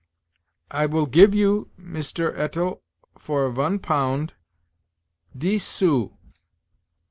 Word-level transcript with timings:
"I 0.71 0.87
will 0.87 1.05
give 1.05 1.35
you, 1.35 1.69
Mister 1.77 2.31
Etel, 2.35 2.81
for 3.19 3.47
von 3.51 3.77
pound, 3.77 4.33
dix 5.37 5.63
sous." 5.63 6.09